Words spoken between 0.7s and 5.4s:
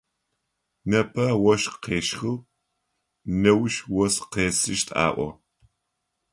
Непэ ощх къещхыгъ, неущ ос къесыщт аӏо.